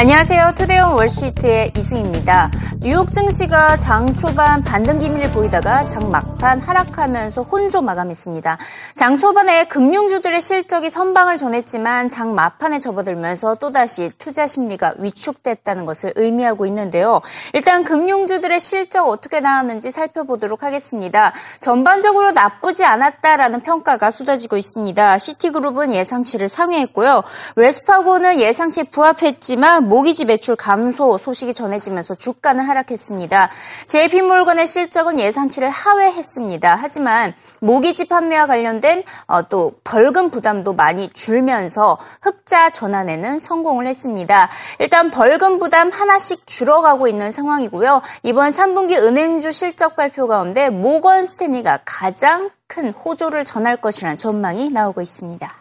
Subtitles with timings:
[0.00, 0.52] 안녕하세요.
[0.56, 2.50] 투데이온 월스트리트의 이승입니다.
[2.80, 8.56] 뉴욕 증시가 장 초반 반등 기미를 보이다가 장 막판 하락하면서 혼조 마감했습니다.
[8.94, 16.64] 장 초반에 금융주들의 실적이 선방을 전했지만 장 막판에 접어들면서 또다시 투자 심리가 위축됐다는 것을 의미하고
[16.64, 17.20] 있는데요.
[17.52, 21.34] 일단 금융주들의 실적 어떻게 나왔는지 살펴보도록 하겠습니다.
[21.60, 25.18] 전반적으로 나쁘지 않았다라는 평가가 쏟아지고 있습니다.
[25.18, 27.22] 시티그룹은 예상치를 상회했고요.
[27.56, 33.50] 웰스파고는 예상치 부합했지만 모기지 매출 감소 소식이 전해지면서 주가는 하락했습니다.
[33.86, 36.78] JP몰건의 실적은 예상치를 하회했습니다.
[36.80, 44.48] 하지만 모기지 판매와 관련된 어, 또 벌금 부담도 많이 줄면서 흑자 전환에는 성공을 했습니다.
[44.78, 48.00] 일단 벌금 부담 하나씩 줄어가고 있는 상황이고요.
[48.22, 55.00] 이번 3분기 은행주 실적 발표 가운데 모건 스탠리가 가장 큰 호조를 전할 것이라는 전망이 나오고
[55.00, 55.59] 있습니다.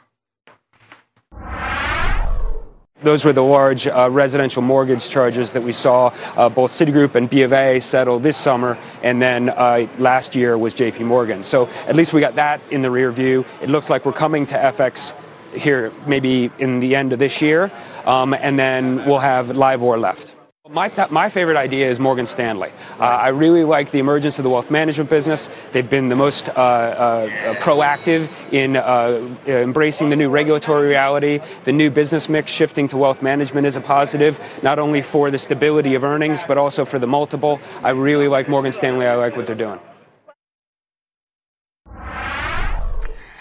[3.02, 7.30] Those were the large uh, residential mortgage charges that we saw uh, both Citigroup and
[7.30, 11.46] B of A settle this summer, and then uh, last year was JP Morgan.
[11.46, 13.46] So at least we got that in the rear view.
[13.62, 15.16] It looks like we're coming to FX
[15.54, 17.72] here maybe in the end of this year,
[18.06, 20.36] um, and then we'll have LIBOR left.
[20.72, 22.72] My, my favorite idea is Morgan Stanley.
[23.00, 25.50] Uh, I really like the emergence of the wealth management business.
[25.72, 31.40] They've been the most uh, uh, proactive in uh, embracing the new regulatory reality.
[31.64, 35.40] The new business mix shifting to wealth management is a positive, not only for the
[35.40, 37.60] stability of earnings, but also for the multiple.
[37.82, 39.08] I really like Morgan Stanley.
[39.08, 39.80] I like what they're doing.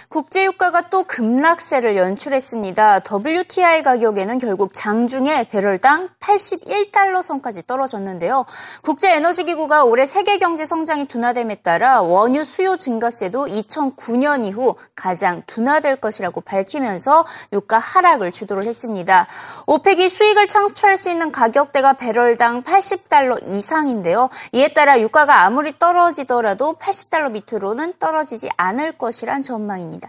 [0.09, 3.01] 국제유가가 또 급락세를 연출했습니다.
[3.01, 8.47] WTI 가격에는 결국 장중에 배럴당 81달러 선까지 떨어졌는데요.
[8.83, 16.41] 국제에너지기구가 올해 세계 경제 성장이 둔화됨에 따라 원유 수요 증가세도 2009년 이후 가장 둔화될 것이라고
[16.41, 19.27] 밝히면서 유가 하락을 주도를 했습니다.
[19.67, 24.31] 오펙이 수익을 창출할 수 있는 가격대가 배럴당 80달러 이상인데요.
[24.53, 30.08] 이에 따라 유가가 아무리 떨어지더라도 80달러 밑으로는 떨어지지 않을 것이란 전망입니다.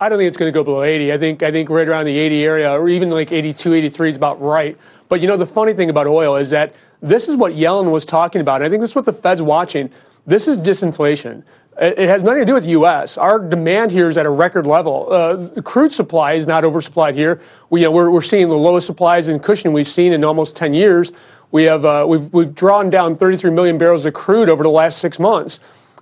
[0.00, 1.12] I don't think it's going to go below 80.
[1.12, 4.16] I think I think right around the 80 area, or even like 82, 83 is
[4.16, 4.76] about right.
[5.10, 8.06] But you know, the funny thing about oil is that this is what Yellen was
[8.06, 8.56] talking about.
[8.56, 9.90] And I think this is what the Fed's watching.
[10.26, 11.42] This is disinflation.
[11.80, 13.16] It has nothing to do with the U.S.
[13.16, 15.10] Our demand here is at a record level.
[15.10, 17.40] Uh, the crude supply is not oversupplied here.
[17.70, 20.56] We, you know, we're, we're seeing the lowest supplies in Cushing we've seen in almost
[20.56, 21.10] 10 years.
[21.52, 24.98] We have uh, we've, we've drawn down 33 million barrels of crude over the last
[24.98, 25.58] six months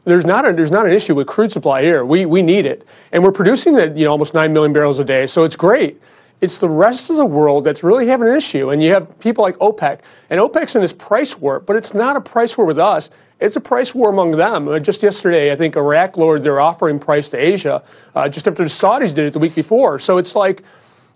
[0.09, 2.05] there's not a, there's not an issue with crude supply here.
[2.05, 5.05] We we need it, and we're producing that you know almost nine million barrels a
[5.05, 6.01] day, so it's great.
[6.41, 9.43] It's the rest of the world that's really having an issue, and you have people
[9.43, 12.79] like OPEC, and OPEC's in this price war, but it's not a price war with
[12.79, 13.11] us.
[13.41, 14.69] It's a price war among them.
[14.69, 17.83] Uh, just yesterday, I think Iraq lowered their offering price to Asia,
[18.15, 19.99] uh, just after the Saudis did it the week before.
[19.99, 20.63] So it's like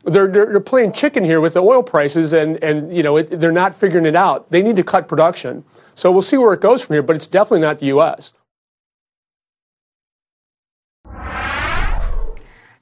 [0.04, 3.38] they're, they're, they're playing chicken here with the oil prices, and, and you know it,
[3.38, 4.50] they're not figuring it out.
[4.50, 5.64] They need to cut production.
[5.94, 8.32] So we'll see where it goes from here, but it's definitely not the U.S.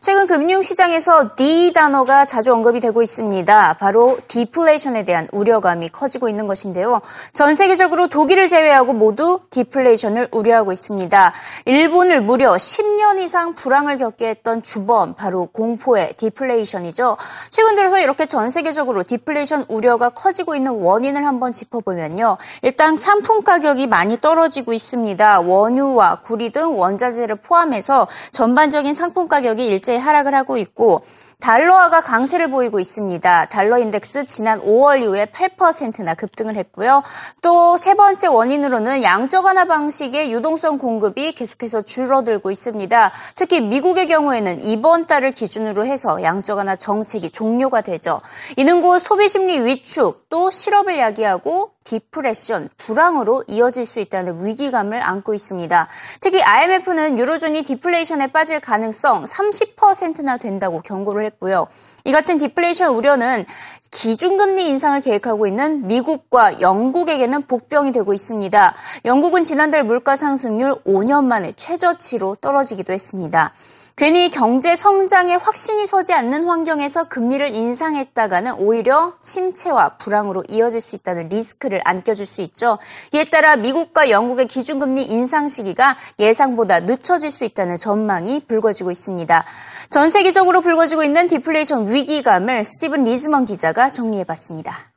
[0.03, 3.75] 최근 금융시장에서 D 단어가 자주 언급이 되고 있습니다.
[3.75, 7.03] 바로 디플레이션에 대한 우려감이 커지고 있는 것인데요.
[7.35, 11.35] 전 세계적으로 독일을 제외하고 모두 디플레이션을 우려하고 있습니다.
[11.67, 17.19] 일본을 무려 10년 이상 불황을 겪게 했던 주범 바로 공포의 디플레이션이죠.
[17.51, 22.39] 최근 들어서 이렇게 전 세계적으로 디플레이션 우려가 커지고 있는 원인을 한번 짚어보면요.
[22.63, 25.41] 일단 상품 가격이 많이 떨어지고 있습니다.
[25.41, 31.03] 원유와 구리 등 원자재를 포함해서 전반적인 상품 가격이 일제 하락을 하고 있고
[31.41, 33.47] 달러화가 강세를 보이고 있습니다.
[33.47, 37.03] 달러 인덱스 지난 5월 이후에 8%나 급등을 했고요.
[37.43, 43.11] 또 세 번째 원인으로는 양적 완화 방식의 유동성 공급이 계속해서 줄어들고 있습니다.
[43.35, 48.21] 특히 미국의 경우에는 이번 달을 기준으로 해서 양적 완화 정책이 종료가 되죠.
[48.59, 55.33] 이는 곧 소비 심리 위축 또 실업을 야기하고 depression, 불황으로 이어질 수 있다는 위기감을 안고
[55.33, 55.89] 있습니다.
[56.21, 61.67] 특히 IMF는 유로존이 디플레이션에 빠질 가능성 30%나 된다고 경고를 했고 요.
[62.05, 63.45] 이 같은 디플레이션 우려는
[63.91, 68.75] 기준금리 인상을 계획하고 있는 미국과 영국에게는 복병이 되고 있습니다.
[69.05, 73.53] 영국은 지난달 물가 상승률 5년 만에 최저치로 떨어지기도 했습니다.
[74.01, 81.29] 괜히 경제 성장에 확신이 서지 않는 환경에서 금리를 인상했다가는 오히려 침체와 불황으로 이어질 수 있다는
[81.29, 82.79] 리스크를 안겨줄 수 있죠.
[83.13, 89.45] 이에 따라 미국과 영국의 기준금리 인상 시기가 예상보다 늦춰질 수 있다는 전망이 불거지고 있습니다.
[89.91, 94.90] 전 세계적으로 불거지고 있는 디플레이션 위기감을 스티븐 리즈먼 기자가 정리해봤습니다.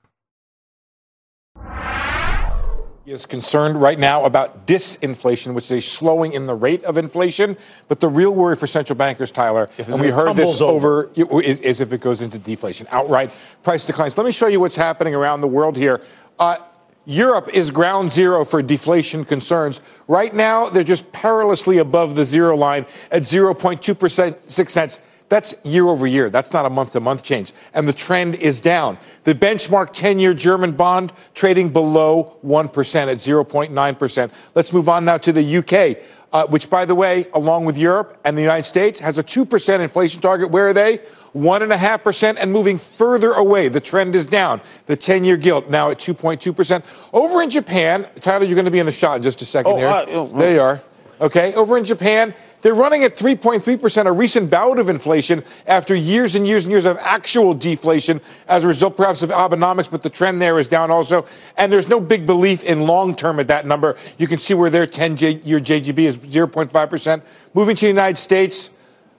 [3.06, 7.58] Is concerned right now about disinflation, which is a slowing in the rate of inflation.
[7.88, 11.60] But the real worry for central bankers, Tyler, and we heard this over, over is,
[11.60, 14.18] is, if it goes into deflation, outright price declines.
[14.18, 16.02] Let me show you what's happening around the world here.
[16.40, 16.58] Uh,
[17.06, 19.82] Europe is ground zero for deflation concerns.
[20.08, 25.02] Right now, they're just perilously above the zero line at 0.2%, six cents.
[25.34, 26.30] That's year over year.
[26.30, 27.54] That's not a month to month change.
[27.74, 29.00] And the trend is down.
[29.24, 34.32] The benchmark 10 year German bond trading below 1% at 0.9%.
[34.54, 36.04] Let's move on now to the UK,
[36.34, 39.80] uh, which, by the way, along with Europe and the United States, has a 2%
[39.80, 40.52] inflation target.
[40.52, 41.00] Where are they?
[41.36, 43.70] 1.5% and moving further away.
[43.70, 44.62] The trend is down.
[44.86, 46.84] The 10 year gilt now at 2.2%.
[47.12, 49.72] Over in Japan, Tyler, you're going to be in the shot in just a second
[49.72, 49.88] oh, here.
[49.88, 50.84] Uh, oh, there you are.
[51.22, 51.56] Okay.
[51.56, 56.48] Over in Japan, they're running at 3.3%, a recent bout of inflation after years and
[56.48, 60.42] years and years of actual deflation as a result perhaps of Abenomics, but the trend
[60.42, 61.26] there is down also.
[61.58, 63.98] And there's no big belief in long term at that number.
[64.18, 67.22] You can see where their 10 year JGB is 0.5%.
[67.54, 68.70] Moving to the United States,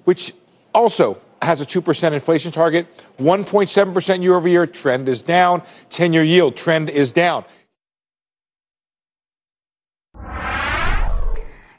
[0.04, 0.32] which
[0.74, 2.86] also has a 2% inflation target,
[3.20, 5.62] 1.7% year over year, trend is down.
[5.90, 7.44] 10 year yield, trend is down.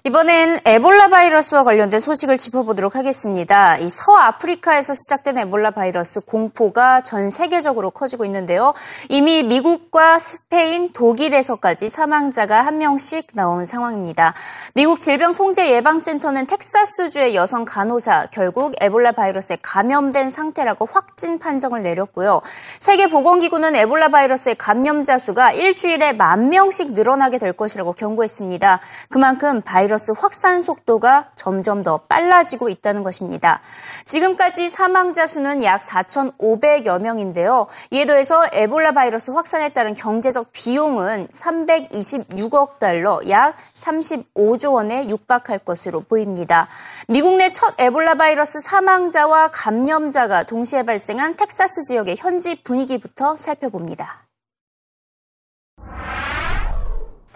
[0.07, 3.75] 이번엔 에볼라 바이러스와 관련된 소식을 짚어보도록 하겠습니다.
[3.77, 8.75] 이 서아프리카에서 시작된 에볼라 바이러스 공포가 전 세계적으로 커지고 있는데요.
[9.09, 14.35] 이미 미국과 스페인, 독일에서까지 사망자가 한 명씩 나온 상황입니다.
[14.75, 22.41] 미국 질병통제예방센터는 텍사스주의 여성 간호사 결국 에볼라 바이러스에 감염된 상태라고 확진 판정을 내렸고요.
[22.79, 28.79] 세계보건기구는 에볼라 바이러스의 감염자 수가 일주일에 만 명씩 늘어나게 될 것이라고 경고했습니다.
[29.09, 33.61] 그만큼 바이러스 바이러스 확산 속도가 점점 더 빨라지고 있다는 것입니다.
[34.03, 37.67] 지금까지 사망자 수는 약 4,500여 명인데요.
[37.91, 46.01] 이에 더해서 에볼라 바이러스 확산에 따른 경제적 비용은 326억 달러, 약 35조 원에 육박할 것으로
[46.01, 46.67] 보입니다.
[47.07, 54.24] 미국 내 첫 에볼라 바이러스 사망자와 감염자가 동시에 발생한 텍사스 지역의 현지 분위기부터 살펴봅니다.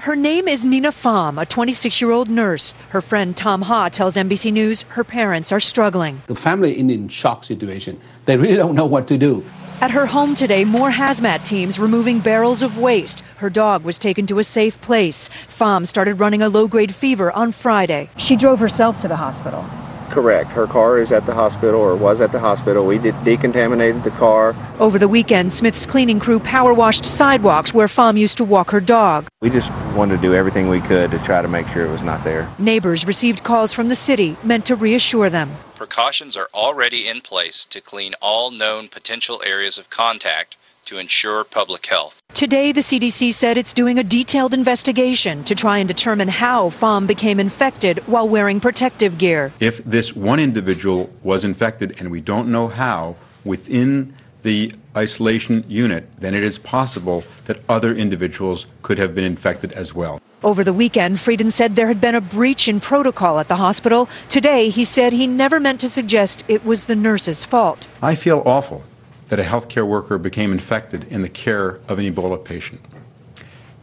[0.04, 2.74] Her name is Nina Pham, a 26 year old nurse.
[2.92, 6.22] Her friend Tom Ha tells NBC News her parents are struggling.
[6.28, 8.00] The family in in shock situation.
[8.24, 9.44] They really don't know what to do.
[9.82, 13.26] At her home today, more hazmat teams removing barrels of waste.
[13.40, 15.30] Her dog was taken to a safe place.
[15.50, 18.10] Pham started running a low grade fever on Friday.
[18.16, 19.66] She drove herself to the hospital.
[20.10, 20.52] Correct.
[20.52, 22.86] Her car is at the hospital or was at the hospital.
[22.86, 24.56] We did decontaminated the car.
[24.80, 28.80] Over the weekend, Smith's cleaning crew power washed sidewalks where Pham used to walk her
[28.80, 29.28] dog.
[29.42, 32.04] We just wanted to do everything we could to try to make sure it was
[32.04, 32.50] not there.
[32.58, 35.50] Neighbors received calls from the city meant to reassure them.
[35.76, 40.58] Precautions are already in place to clean all known potential areas of contact
[40.90, 42.20] to ensure public health.
[42.34, 47.06] Today, the CDC said it's doing a detailed investigation to try and determine how Pham
[47.06, 49.54] became infected while wearing protective gear.
[49.60, 56.10] If this one individual was infected and we don't know how within the isolation unit,
[56.18, 60.20] then it is possible that other individuals could have been infected as well.
[60.42, 64.10] Over the weekend, Frieden said there had been a breach in protocol at the hospital.
[64.30, 67.88] Today, he said he never meant to suggest it was the nurse's fault.
[68.02, 68.84] I feel awful
[69.30, 72.82] that a healthcare worker became infected in the care of an Ebola patient.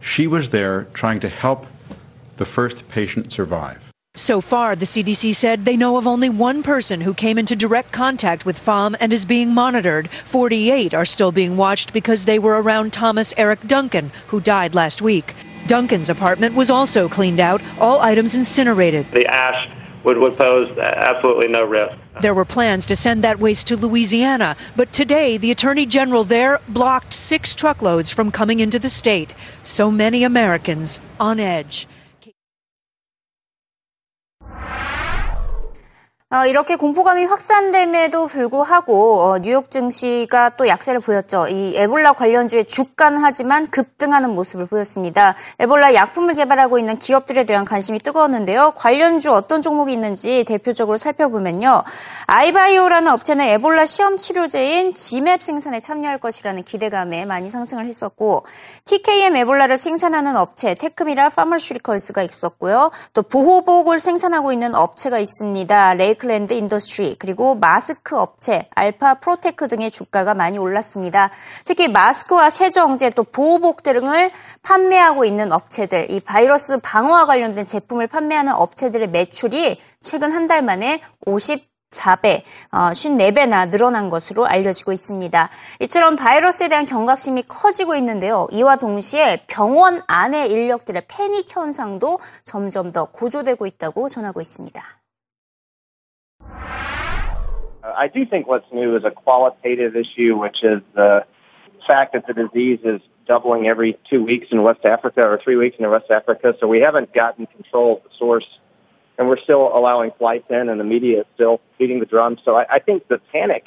[0.01, 1.65] She was there trying to help
[2.37, 3.83] the first patient survive.
[4.15, 7.91] So far, the CDC said they know of only one person who came into direct
[7.91, 10.09] contact with FOM and is being monitored.
[10.09, 15.03] 48 are still being watched because they were around Thomas Eric Duncan, who died last
[15.03, 15.35] week.
[15.67, 19.05] Duncan's apartment was also cleaned out, all items incinerated.
[19.11, 19.69] The ash
[20.03, 21.95] would, would pose absolutely no risk.
[22.21, 26.59] There were plans to send that waste to Louisiana, but today the Attorney General there
[26.67, 29.33] blocked six truckloads from coming into the state.
[29.63, 31.87] So many Americans on edge.
[36.29, 41.47] 어, 이렇게 공포감이 확산됨에도 불구하고 어, 뉴욕 증시가 또 약세를 보였죠.
[41.47, 45.35] 이 에볼라 관련주의 주가는 하지만 급등하는 모습을 보였습니다.
[45.57, 48.73] 에볼라 약품을 개발하고 있는 기업들에 대한 관심이 뜨거웠는데요.
[48.75, 51.85] 관련주 어떤 종목이 있는지 대표적으로 살펴보면요.
[52.25, 58.45] iBio라는 업체는 에볼라 시험 치료제인 ZMapp 생산에 참여할 것이라는 기대감에 많이 상승을 했었고
[58.83, 62.91] TKM 에볼라를 생산하는 업체 Tekmira Pharmaceuticals가 있었고요.
[63.13, 65.93] 또 보호복을 생산하고 있는 업체가 있습니다.
[66.17, 71.29] Lakeland Industries 그리고 마스크 업체 Alpha Pro Tech 등의 주가가 많이 올랐습니다.
[71.65, 74.31] 특히 마스크와 세정제 또 보호복 등을
[74.63, 81.01] 판매하고 있는 업체들 이 바이러스 방어와 관련된 제품을 판매하는 업체들의 매출이 최근 한 달 만에
[81.25, 85.49] 50 4배, 54배나 늘어난 것으로 알려지고 있습니다.
[85.81, 88.47] 이처럼 바이러스에 대한 경각심이 커지고 있는데요.
[88.51, 94.96] 이와 동시에 병원 안의 인력들의 패닉 현상도 점점 더 고조되고 있다고 전하고 있습니다.
[97.97, 101.25] I do think what's new is a qualitative issue, which is the
[101.85, 105.77] fact that the disease is doubling every two weeks in West Africa or three weeks
[105.79, 106.55] in West Africa.
[106.59, 108.59] So we haven't gotten control of the source
[109.17, 112.37] and we're still allowing flights in, and the media is still beating the drum.
[112.45, 113.65] So I, I think the panic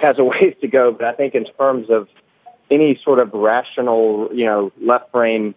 [0.00, 2.08] has a ways to go, but I think in terms of
[2.70, 5.54] any sort of rational, you know, left brain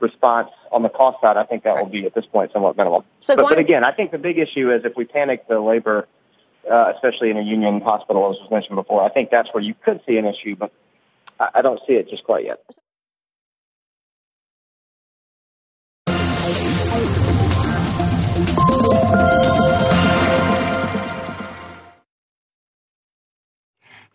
[0.00, 3.04] response on the cost side, I think that will be at this point somewhat minimal.
[3.20, 6.06] So but, but again, I think the big issue is if we panic the labor,
[6.70, 9.74] uh, especially in a union hospital, as was mentioned before, I think that's where you
[9.84, 10.72] could see an issue, but
[11.38, 12.60] I, I don't see it just quite yet.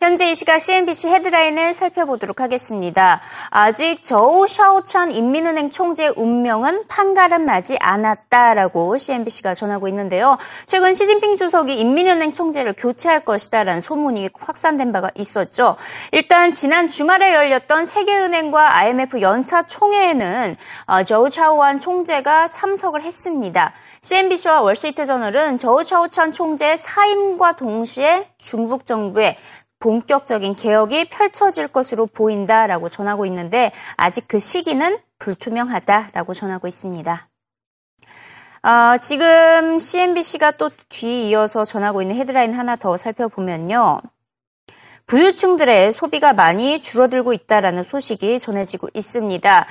[0.02, 3.20] 현재 이 시각 CNBC 헤드라인을 살펴보도록 하겠습니다.
[3.50, 10.38] 아직 저우 샤오찬 인민은행 총재의 운명은 판가름 나지 않았다라고 CNBC가 전하고 있는데요.
[10.64, 15.76] 최근 시진핑 주석이 인민은행 총재를 교체할 것이다라는 소문이 확산된 바가 있었죠.
[16.12, 23.74] 일단 지난 주말에 열렸던 세계은행과 IMF 연차 총회에는 어, 저우 샤오한 총재가 참석을 했습니다.
[24.00, 29.36] CNBC와 월스트리트저널은 저우 샤오찬 총재의 사임과 동시에 중국 정부의
[29.80, 37.28] 본격적인 개혁이 펼쳐질 것으로 보인다라고 전하고 있는데 아직 그 시기는 불투명하다라고 전하고 있습니다.
[38.62, 44.00] 어, 지금 CNBC가 또 뒤이어서 전하고 있는 헤드라인 하나 더 살펴보면요.
[45.06, 49.66] 부유층들의 소비가 많이 줄어들고 있다라는 소식이 전해지고 있습니다.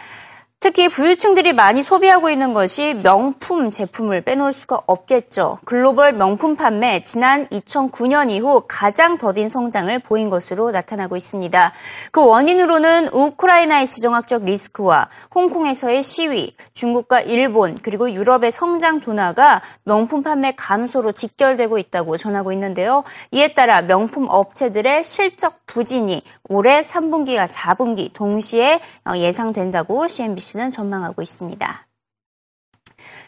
[0.62, 5.60] 특히 부유층들이 많이 소비하고 있는 것이 명품 제품을 빼놓을 수가 없겠죠.
[5.64, 11.72] 글로벌 명품 판매 지난 2009년 이후 가장 더딘 성장을 보인 것으로 나타나고 있습니다.
[12.12, 20.52] 그 원인으로는 우크라이나의 지정학적 리스크와 홍콩에서의 시위, 중국과 일본 그리고 유럽의 성장 둔화가 명품 판매
[20.58, 23.06] 감소로 직결되고 있다고 전하고 있는데요.
[23.32, 28.82] 이에 따라 명품 업체들의 실적 부진이 올해 3분기와 4분기 동시에
[29.16, 31.88] 예상된다고 CNBC 시는 전망하고 있습니다.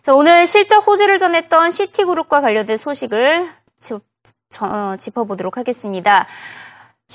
[0.01, 3.49] 자, 오늘 실적 호주를 전했던 시티그룹과 관련된 소식을
[4.97, 6.27] 짚어보도록 하겠습니다.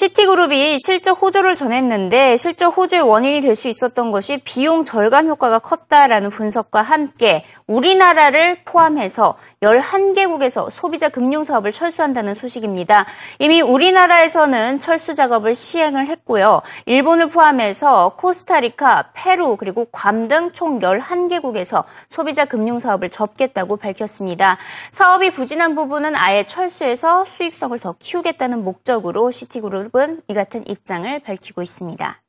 [0.01, 6.29] 시티그룹이 실적 호조를 전했는데 실적 호조의 원인이 될 수 있었던 것이 비용 절감 효과가 컸다라는
[6.29, 13.07] 분석과 함께 우리나라를 포함해서 11개국에서 소비자 금융 사업을 철수한다는 소식입니다.
[13.39, 16.61] 이미 우리나라에서는 철수 작업을 시행을 했고요.
[16.85, 24.59] 일본을 포함해서 코스타리카, 페루 그리고 괌 등 총 11개국에서 소비자 금융 사업을 접겠다고 밝혔습니다.
[24.91, 31.63] 사업이 부진한 부분은 아예 철수해서 수익성을 더 키우겠다는 목적으로 시티그룹 그룹은 이 같은 입장을 밝히고
[31.63, 32.23] 있습니다.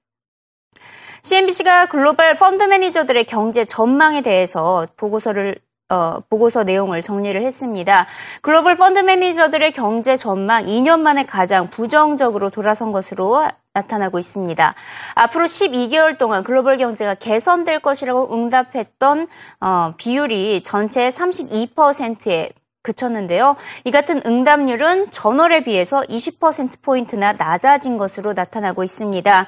[1.23, 5.55] CNBC가 글로벌 펀드 매니저들의 경제 전망에 대해서 보고서를
[5.89, 8.07] 어, 보고서 내용을 정리를 했습니다.
[8.41, 14.75] 글로벌 펀드 매니저들의 경제 전망 2년 만에 가장 부정적으로 돌아선 것으로 나타나고 있습니다.
[15.15, 19.27] 앞으로 12개월 동안 글로벌 경제가 개선될 것이라고 응답했던
[19.61, 22.51] 어, 비율이 전체의 32%에
[22.87, 23.55] 그쳤는데요.
[23.83, 29.47] 이 같은 응답률은 전월에 비해서 20%포인트나 낮아진 것으로 나타나고 있습니다.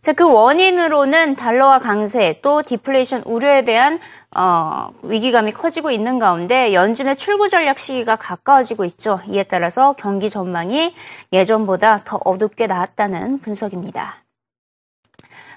[0.00, 4.00] 자, 그 원인으로는 달러와 강세 또 디플레이션 우려에 대한
[4.34, 9.20] 어, 위기감이 커지고 있는 가운데 연준의 출구 전략 시기가 가까워지고 있죠.
[9.28, 10.94] 이에 따라서 경기 전망이
[11.34, 14.29] 예전보다 더 어둡게 나왔다는 분석입니다.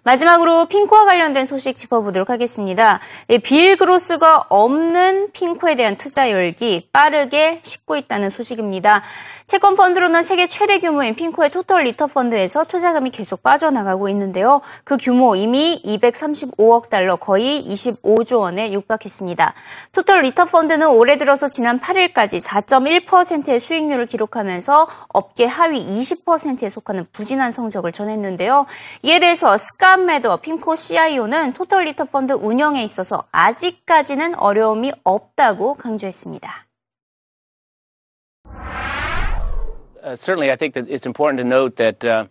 [0.03, 2.99] 마지막으로 핌코와 관련된 소식 짚어보도록 하겠습니다.
[3.43, 9.01] 빌 그로스가 없는 핌코에 대한 투자 열기 빠르게 식고 있다는 소식입니다.
[9.45, 14.61] 채권 펀드로는 세계 최대 규모인 핌코의 Total Return 펀드에서 투자금이 계속 빠져나가고 있는데요.
[14.83, 19.53] 그 규모 이미 235억 달러 거의 25조 원에 육박했습니다.
[19.91, 27.51] Total Return 펀드는 올해 들어서 지난 8일까지 4.1%의 수익률을 기록하면서 업계 하위 20%에 속하는 부진한
[27.51, 28.65] 성적을 전했는데요.
[29.03, 36.66] 이에 대해서 스카 스칸메더 핑코 CIO는 토털 리터 펀드 운영에 있어서 아직까지는 어려움이 없다고 강조했습니다.
[40.02, 42.24] Uh, certainly, I think that it's important to note that uh,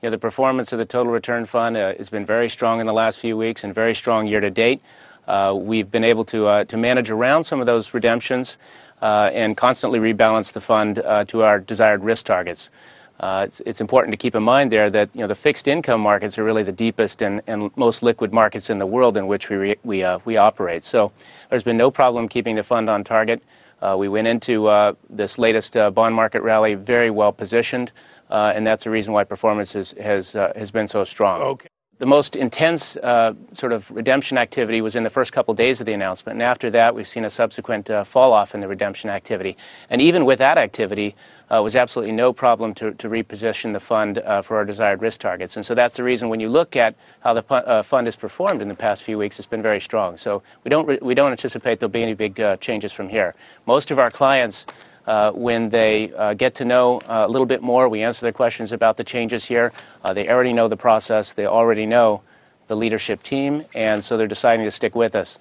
[0.00, 2.86] you know the performance of the total return fund uh, has been very strong in
[2.86, 4.80] the last few weeks and very strong year to date.
[5.26, 8.56] Uh, we've been able to uh, to manage around some of those redemptions
[9.02, 12.70] uh, and constantly rebalance the fund to our desired risk targets.
[13.19, 15.99] Uh, it's, it's, important to keep in mind there that you know the fixed income
[15.99, 19.49] markets are really the deepest and, and most liquid markets in the world in which
[19.49, 20.83] we re, we uh, we operate.
[20.83, 21.11] So
[21.49, 23.43] there's been no problem keeping the fund on target.
[23.81, 27.91] Uh, we went into uh, this latest uh, bond market rally very well positioned,
[28.29, 31.41] uh, and that's the reason why performance is, has, has been so strong.
[31.41, 31.69] Okay.
[31.99, 35.85] The most intense uh, sort of redemption activity was in the first couple days of
[35.85, 39.57] the announcement, and after that, we've seen a subsequent fall off in the redemption activity.
[39.89, 41.15] And even with that activity,
[41.51, 45.19] uh, was absolutely no problem to, to reposition the fund uh, for our desired risk
[45.21, 45.55] targets.
[45.55, 48.61] And so that's the reason when you look at how the uh, fund has performed
[48.61, 50.17] in the past few weeks, it's been very strong.
[50.17, 53.33] So we don't, re- we don't anticipate there'll be any big uh, changes from here.
[53.65, 54.65] Most of our clients,
[55.09, 58.71] uh, when they uh, get to know a little bit more, we answer their questions
[58.71, 59.73] about the changes here.
[60.13, 62.21] they already know the process, they already know
[62.67, 65.39] the leadership team, and so they're deciding to stick with us.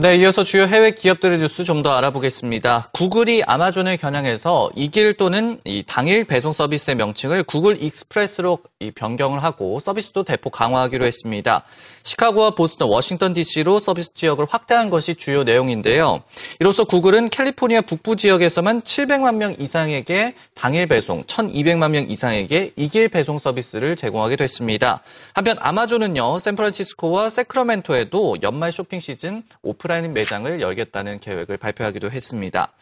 [0.00, 2.88] 네, 이어서 주요 해외 기업들의 뉴스 좀 더 알아보겠습니다.
[2.92, 8.60] 구글이 아마존을 겨냥해서 익일 또는 이 당일 배송 서비스의 명칭을 구글 익스프레스로
[8.94, 11.64] 변경을 하고 서비스도 대폭 강화하기로 했습니다.
[12.02, 16.22] 시카고와 보스턴, 워싱턴 DC로 서비스 지역을 확대한 것이 주요 내용인데요.
[16.58, 23.38] 이로써 구글은 캘리포니아 북부 지역에서만 700만 명 이상에게 당일 배송, 1,200만 명 이상에게 익일 배송
[23.38, 25.02] 서비스를 제공하게 됐습니다.
[25.34, 32.72] 한편 아마존은요, 샌프란시스코와 새크라멘토에도 연말 쇼핑 시즌 오프라인 매장을 열겠다는 계획을 발표하기도 했습니다.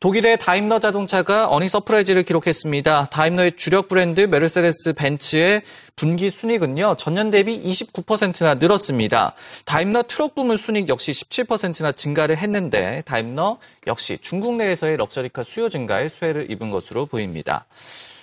[0.00, 3.08] 독일의 다임러 자동차가 earning surprise를 기록했습니다.
[3.10, 5.60] 다임러의 주력 브랜드 메르세데스 벤츠의
[5.94, 9.34] 분기 순익은요, 전년 대비 29%나 늘었습니다.
[9.66, 15.68] 다임러 트럭 부문 순익 역시 17%나 증가를 했는데, 다임러 역시 중국 내에서의 luxury car 수요
[15.68, 17.66] 증가에 수혜를 입은 것으로 보입니다.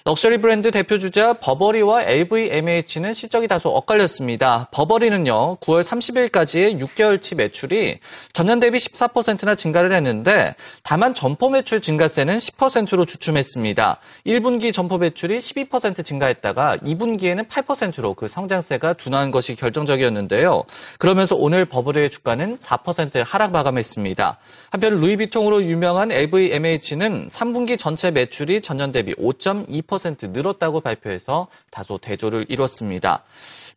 [0.07, 4.69] 럭셔리 브랜드 대표 주자 버버리와 LVMH는 실적이 다소 엇갈렸습니다.
[4.71, 7.99] 버버리는요, 9월 30일까지의 6개월치 매출이
[8.31, 13.97] 전년 대비 14%나 증가를 했는데, 다만 점포 매출 증가세는 10%로 주춤했습니다.
[14.25, 20.63] 1분기 점포 매출이 12% 증가했다가 2분기에는 8%로 그 성장세가 둔화한 것이 결정적이었는데요.
[20.99, 24.37] 그러면서 오늘 버버리의 주가는 4% 하락 마감했습니다.
[24.69, 32.45] 한편 루이비통으로 유명한 LVMH는 3분기 전체 매출이 전년 대비 5.2% 10% 늘었다고 발표해서 다소 대조를
[32.49, 33.23] 이뤘습니다.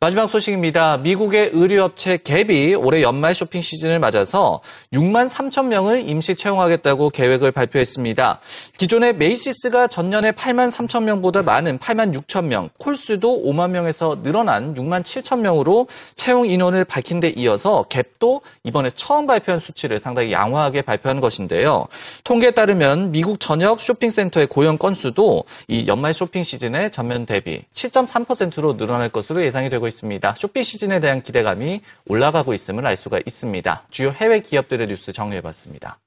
[0.03, 0.97] 마지막 소식입니다.
[0.97, 4.63] 미국의 의류업체 갭이 올해 연말 쇼핑 시즌을 맞아서
[4.95, 8.41] 6만 3천 명을 임시 채용하겠다고 계획을 발표했습니다.
[8.79, 15.03] 기존의 메이시스가 전년에 8만 3천 명보다 많은 8만 6천 명, 콜스도 5만 명에서 늘어난 6만
[15.03, 21.21] 7천 명으로 채용 인원을 밝힌 데 이어서 갭도 이번에 처음 발표한 수치를 상당히 양호하게 발표한
[21.21, 21.89] 것인데요.
[22.25, 29.11] 통계에 따르면 미국 전역 쇼핑센터의 고용 건수도 이 연말 쇼핑 시즌에 전년 대비 7.3%로 늘어날
[29.11, 30.35] 것으로 예상이 되고 있습니다.
[30.37, 33.83] 쇼핑 시즌에 대한 기대감이 올라가고 있음을 알 수가 있습니다.
[33.91, 35.99] 주요 해외 기업들의 뉴스 정리해봤습니다.